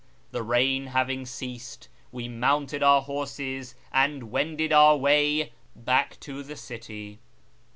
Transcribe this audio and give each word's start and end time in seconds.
The 0.31 0.41
rain 0.41 0.87
having 0.87 1.27
ceased, 1.27 1.87
we 2.11 2.27
mounted 2.27 2.81
our 2.81 3.03
horses 3.03 3.75
and 3.93 4.31
wended 4.31 4.73
our 4.73 4.97
way 4.97 5.51
back 5.75 6.19
to 6.21 6.41
the 6.41 6.55
city. 6.55 7.19